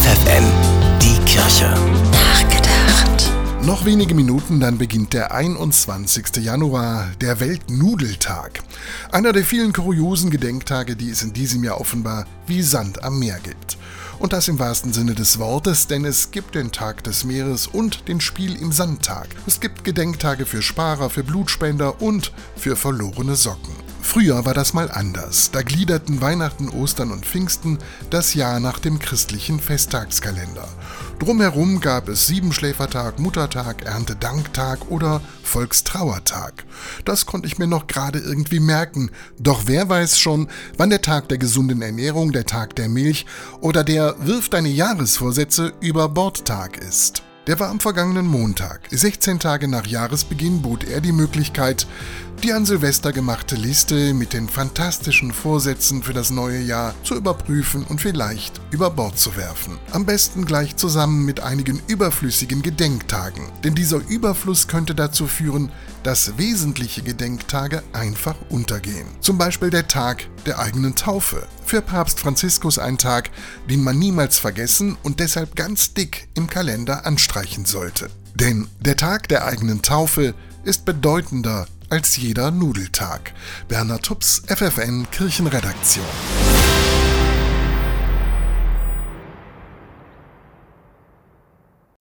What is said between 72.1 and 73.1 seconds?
Franziskus ein